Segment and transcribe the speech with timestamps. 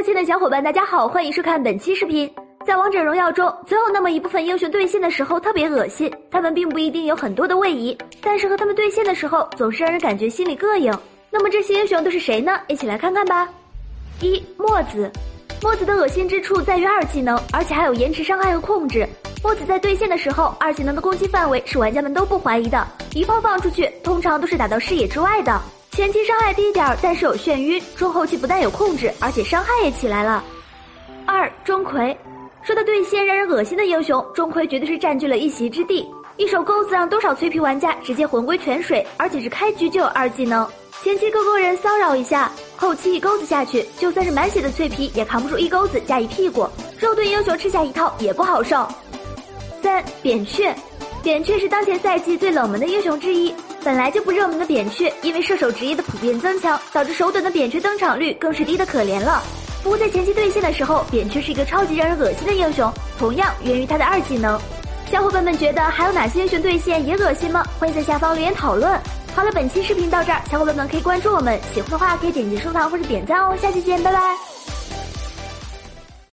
[0.00, 2.28] 亲爱的小伙伴，大家好，欢迎收看本期视频。
[2.66, 10.92] 在王者荣耀中，总有那么一部分英雄对线的时候特别恶心，他们并不一定有很多的位移，但是和他们对线的时候，总是让人感觉心里膈应。
[11.30, 12.58] 那么这些英雄都是谁呢？
[12.66, 13.48] 一起来看看吧。
[14.20, 15.08] 一墨子，
[15.62, 19.08] 墨子的恶心之处在于二技能，而且还有延迟伤害和控制。
[19.40, 22.84] 墨子在对线的时候，二技能的攻击范围是玩家们都不怀疑的，
[23.14, 25.60] 一炮放出去，通常都是打到视野之外的。
[25.92, 30.42] 前期伤害低点儿，但是有眩晕；中后期不但有控制，而且伤害也起来了。
[31.26, 32.16] 二钟馗，
[32.62, 36.08] 说到对线让人恶心的英雄，钟馗绝对是占据了一席之地。
[36.38, 40.66] 一手钩子让多少脆皮玩家直接魂归泉水，而且是开局就有二技能。
[41.02, 46.66] 前期勾勾人骚扰一下，后期一钩子下去，就算是满血的脆皮也扛不住一钩子加一屁股，
[46.98, 48.88] 肉盾英雄吃下一套也不好受。
[49.82, 50.74] 三扁鹊，
[51.22, 53.54] 扁鹊是当前赛季最冷门的英雄之一。
[53.84, 59.42] 本来就不热门的扁鹊，因为射手职业的普遍增强，导致手短的扁鹊登场率更是低的可怜了。
[59.84, 64.60] 不过在前期对线的时候，扁鹊是一个超级让人恶心的英雄，同样源于他的二技能。
[65.10, 67.64] 小伙伴们觉得还有哪些英雄对线也恶心吗？
[67.78, 68.98] 欢迎在下方留言讨论。
[69.34, 73.56] 好了，本期视频到这儿，小伙伴们可以关注我们，喜欢的话可以点击收藏或者点赞哦。
[73.60, 74.61] 下期见，拜拜。